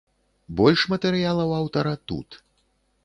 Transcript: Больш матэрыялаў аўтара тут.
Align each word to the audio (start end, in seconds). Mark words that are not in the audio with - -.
Больш 0.61 0.85
матэрыялаў 0.93 1.49
аўтара 1.61 1.93
тут. 2.13 2.29